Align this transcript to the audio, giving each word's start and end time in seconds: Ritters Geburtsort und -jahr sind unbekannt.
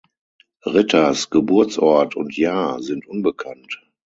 Ritters 0.65 1.29
Geburtsort 1.29 2.15
und 2.15 2.31
-jahr 2.35 2.81
sind 2.81 3.05
unbekannt. 3.05 3.83